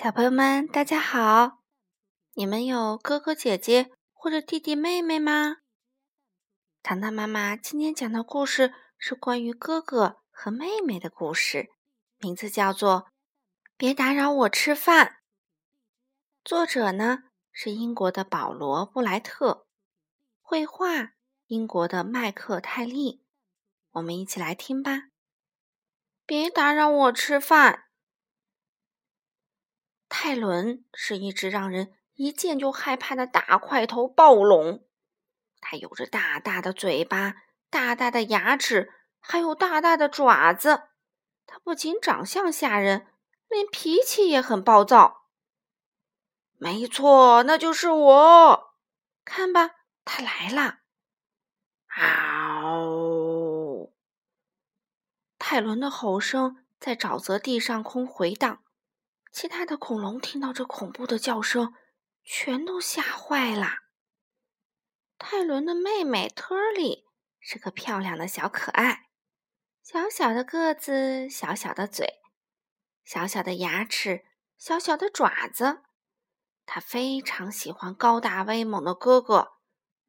[0.00, 1.58] 小朋友们，大家好！
[2.34, 5.56] 你们有哥哥姐姐或者弟弟妹妹吗？
[6.84, 11.70] 糖糖妈妈今天讲的故事是关于哥哥和妹妹的故事，
[12.18, 13.06] 名字叫做
[13.76, 15.06] 《别打扰我吃饭》。
[16.44, 19.66] 作者呢是英国的保罗·布莱特，
[20.40, 21.14] 绘画
[21.48, 23.24] 英国的麦克泰利。
[23.90, 25.08] 我们一起来听吧。
[26.24, 27.87] 别打扰我吃饭。
[30.08, 34.86] 泰伦是一只让人一见就害怕的大块头暴龙，
[35.60, 37.34] 它有着大大的嘴巴、
[37.70, 40.88] 大大的牙齿，还有大大的爪子。
[41.46, 43.06] 它不仅长相吓人，
[43.48, 45.28] 连脾气也很暴躁。
[46.56, 48.74] 没错，那就是我。
[49.24, 50.80] 看吧，它来了！
[51.96, 53.92] 嗷！
[55.38, 58.62] 泰伦的吼声在沼泽地上空回荡。
[59.32, 61.74] 其他的恐龙听到这恐怖的叫声，
[62.24, 63.68] 全都吓坏了。
[65.16, 67.06] 泰伦的妹妹特里
[67.38, 69.08] 是个漂亮的小可爱，
[69.82, 72.20] 小小的个子，小小的嘴，
[73.04, 74.24] 小小的牙齿，
[74.56, 75.82] 小小的爪子。
[76.66, 79.54] 她非常喜欢高大威猛的哥哥，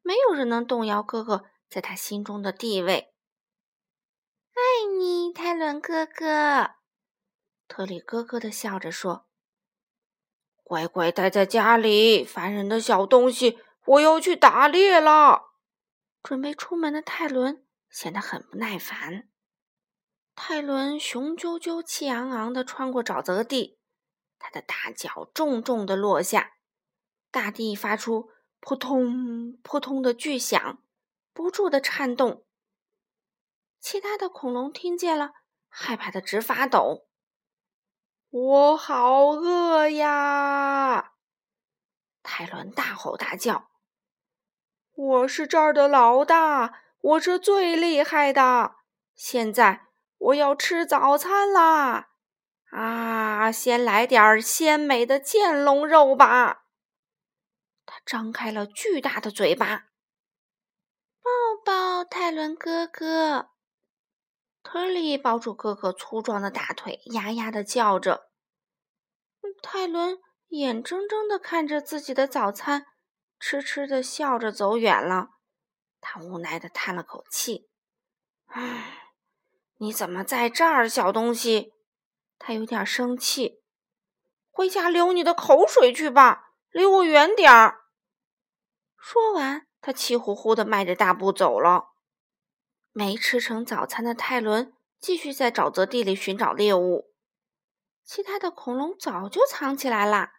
[0.02, 3.14] 没有人能动摇哥哥在她心中的地位。
[4.52, 6.79] 爱你，泰伦哥哥。
[7.70, 9.28] 特里咯咯的笑着说
[10.64, 13.60] ：“乖乖待在家里，烦人的小东西！
[13.84, 15.52] 我要去打猎了。”
[16.20, 19.28] 准备出门的泰伦显得很不耐烦。
[20.34, 23.78] 泰伦雄赳赳、气昂昂的穿过沼泽地，
[24.40, 26.54] 他的大脚重重的落下，
[27.30, 30.82] 大地发出扑通扑通的巨响，
[31.32, 32.44] 不住的颤动。
[33.78, 35.34] 其他的恐龙听见了，
[35.68, 37.06] 害怕的直发抖。
[38.32, 41.14] 我好饿呀！
[42.22, 43.70] 泰伦大吼大叫
[44.94, 48.76] ：“我是这儿的老大，我是最厉害的！
[49.16, 49.86] 现在
[50.18, 52.10] 我要吃早餐啦！
[52.70, 56.66] 啊，先来点鲜美的剑龙肉吧！”
[57.84, 59.86] 他张开了巨大的嘴巴，
[61.20, 61.30] 抱
[61.64, 63.50] 抱泰伦哥哥。
[64.62, 68.30] 特里抱住哥哥粗壮的大腿，呀呀的叫着。
[69.62, 72.86] 泰伦眼睁睁的看着自己的早餐，
[73.38, 75.28] 痴痴的笑着走远了。
[76.00, 77.68] 他无奈的叹了口气
[78.48, 79.12] ：“唉，
[79.76, 81.72] 你怎么在这儿，小东西？”
[82.38, 83.62] 他有点生气。
[84.50, 87.80] 回家流你的口水去吧，离我远点儿。
[88.98, 91.88] 说完，他气呼呼的迈着大步走了。
[92.92, 97.12] 没吃成早餐的泰伦继续在沼泽地里寻找猎物，
[98.04, 100.30] 其他的恐龙早就藏起来了。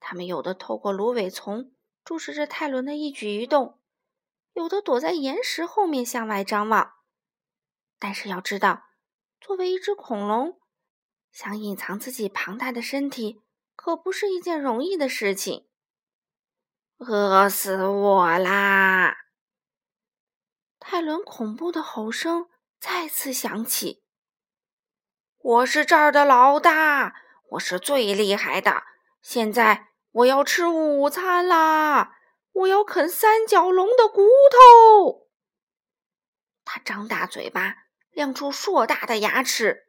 [0.00, 1.72] 他们有的透过芦苇丛
[2.04, 3.78] 注视着泰伦的一举一动，
[4.54, 6.94] 有的躲在岩石后面向外张望。
[7.98, 8.84] 但是要知道，
[9.40, 10.58] 作为一只恐龙，
[11.30, 13.42] 想隐藏自己庞大的身体
[13.76, 15.68] 可不是一件容易的事情。
[16.98, 19.21] 饿死我啦！
[21.02, 22.48] 泰伦恐怖的吼声
[22.78, 24.04] 再次响起
[25.42, 27.16] ：“我是这儿的老大，
[27.48, 28.84] 我是最厉害的！
[29.20, 32.12] 现在我要吃午餐啦！
[32.52, 35.26] 我要啃三角龙的骨头！”
[36.64, 39.88] 他张大嘴巴，亮出硕大的牙齿。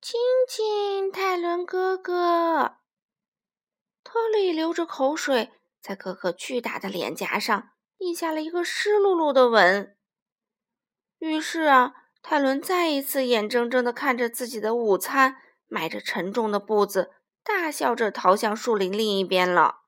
[0.00, 2.76] 亲亲，泰伦哥哥。
[4.04, 5.50] 特里流着口水，
[5.80, 7.70] 在哥哥巨大的脸颊上。
[7.98, 9.95] 印下了一个湿漉漉的吻。
[11.26, 11.92] 于是啊，
[12.22, 17.10] 泰伦再一次眼睁睁的看着自己的午餐，迈着沉重的步子，
[17.42, 19.80] 大笑着逃向树林另一边了。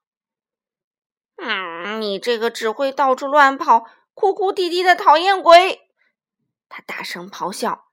[1.36, 5.88] 嗯，你这个只会到处乱跑、哭哭啼啼的讨厌鬼！
[6.68, 7.86] 他大声咆哮：“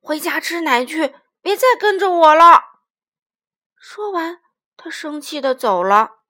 [0.00, 2.62] 回家吃奶去，别再跟着我了！”
[3.76, 4.40] 说完，
[4.76, 6.20] 他生气的走了。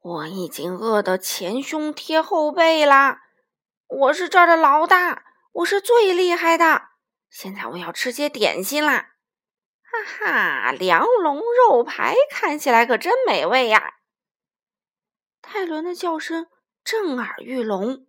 [0.00, 3.22] 我已经饿得前胸贴后背啦！
[3.88, 5.24] 我是这儿的老大，
[5.56, 6.90] 我是最厉害的。
[7.30, 9.16] 现在我要吃些点心啦！
[9.80, 13.94] 哈哈，梁龙肉排看起来可真美味呀！
[15.40, 16.48] 泰伦的叫声
[16.84, 18.06] 震耳欲聋，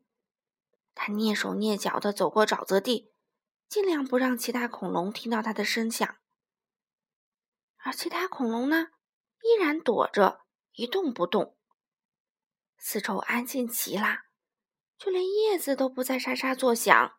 [0.93, 3.13] 他蹑手蹑脚地走过沼泽地，
[3.69, 6.17] 尽量不让其他恐龙听到他的声响。
[7.77, 8.87] 而其他恐龙呢，
[9.41, 10.41] 依然躲着，
[10.73, 11.57] 一动不动。
[12.77, 14.23] 四周安静极了，
[14.97, 17.16] 就连叶子都不再沙沙作响。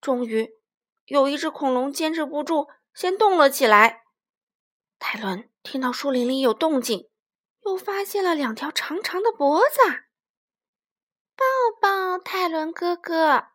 [0.00, 0.50] 终于，
[1.06, 4.04] 有一只恐龙坚持不住，先动了起来。
[4.98, 7.08] 泰伦听到树林里有动静，
[7.64, 9.80] 又发现了两条长长的脖子。
[11.36, 11.44] 抱
[11.80, 13.48] 抱，泰伦哥哥！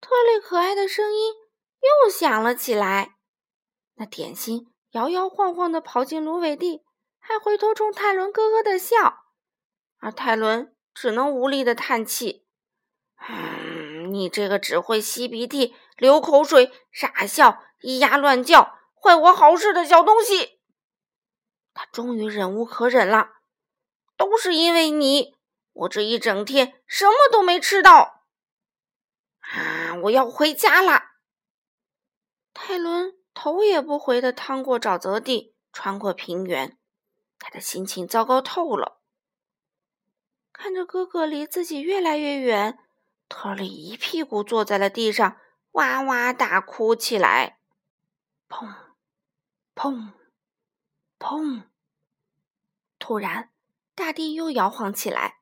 [0.00, 1.32] 特里可爱的声音
[1.80, 3.16] 又响了起来。
[3.94, 6.84] 那点心摇摇晃晃的跑进芦苇地，
[7.18, 9.24] 还回头冲泰伦咯咯的笑，
[9.98, 12.46] 而泰伦只能无力的叹气：“，
[14.12, 20.60] 你这个只会吸鼻涕、流口水、傻笑、咿呀乱叫、坏我好事的小东西！”
[21.72, 23.30] 他终于忍无可忍了，
[24.16, 25.36] 都是因为你，
[25.72, 28.24] 我这一整天什么都没吃到。
[29.38, 31.12] 啊，我要回家啦！
[32.52, 36.76] 泰伦头也不回的趟过沼泽地，穿过平原，
[37.38, 39.00] 他的心情糟糕透了。
[40.52, 42.78] 看着哥哥离自己越来越远，
[43.30, 45.38] 特里一屁股坐在了地上，
[45.70, 47.60] 哇哇大哭起来。
[48.48, 48.74] 砰，
[49.74, 50.12] 砰。
[51.18, 51.64] 砰！
[52.98, 53.52] 突然，
[53.94, 55.40] 大地又摇晃起来。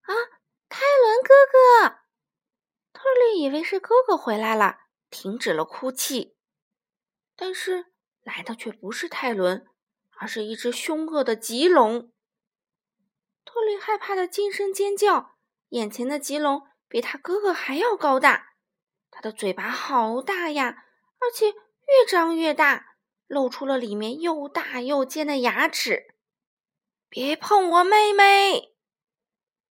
[0.00, 0.14] 啊，
[0.68, 1.98] 泰伦哥哥！
[2.92, 4.78] 特里以为是哥哥回来了，
[5.10, 6.36] 停止了哭泣。
[7.36, 9.66] 但是来的却不是泰伦，
[10.16, 12.10] 而是一只凶恶的棘龙。
[13.44, 15.36] 特里害怕的惊声尖叫。
[15.68, 18.54] 眼前的棘龙比他哥哥还要高大，
[19.10, 20.84] 他的嘴巴好大呀，
[21.18, 22.94] 而且越长越大。
[23.26, 26.14] 露出了里面又大又尖的牙齿！
[27.08, 28.76] 别碰我妹妹！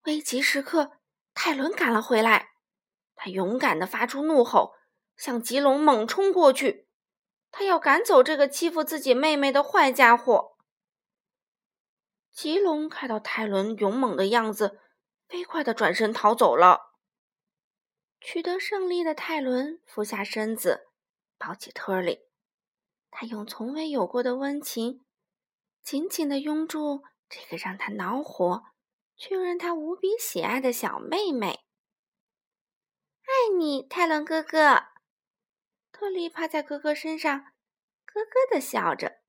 [0.02, 0.98] 危急时刻，
[1.32, 2.50] 泰伦赶了回来。
[3.14, 4.74] 他勇敢的发出怒吼，
[5.16, 6.90] 向吉龙猛冲过去。
[7.50, 10.58] 他要赶走这个欺负自己妹妹的坏家伙。
[12.30, 14.78] 吉龙看到泰伦勇猛的样子，
[15.26, 16.90] 飞快的转身逃走了。
[18.26, 20.88] 取得胜利的泰伦俯下身子，
[21.36, 22.20] 抱起特里。
[23.10, 25.04] 他用从未有过的温情，
[25.82, 28.64] 紧紧地拥住这个让他恼火
[29.14, 31.66] 却又让他无比喜爱的小妹妹。
[33.24, 34.84] 爱你，泰伦哥哥。
[35.92, 37.38] 特里趴在哥哥身上，
[38.06, 39.20] 咯咯地笑着。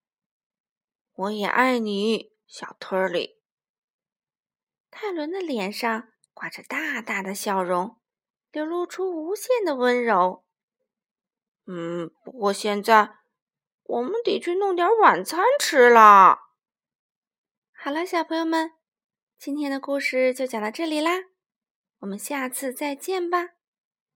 [1.16, 3.42] 我也爱你，小特里。
[4.90, 8.00] 泰伦的脸上挂着大大的笑容，
[8.56, 10.46] 流露出无限的温柔。
[11.66, 13.18] 嗯，不过现在。
[13.84, 16.40] 我们得去弄点晚餐吃了。
[17.74, 18.72] 好了，小朋友们，
[19.38, 21.26] 今天的故事就讲到这里啦，
[22.00, 23.55] 我们下次再见吧。